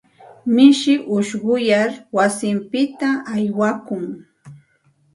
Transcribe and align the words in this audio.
Mishi 0.53 0.93
ushquyar 1.15 1.91
wasinpita 2.15 3.09
aywakun. 3.35 4.05